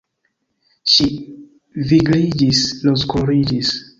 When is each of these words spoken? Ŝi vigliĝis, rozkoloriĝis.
Ŝi 0.93 1.05
vigliĝis, 1.91 2.65
rozkoloriĝis. 2.89 3.73